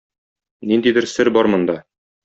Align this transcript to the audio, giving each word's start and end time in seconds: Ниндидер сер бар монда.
Ниндидер 0.71 1.09
сер 1.15 1.33
бар 1.39 1.55
монда. 1.55 1.81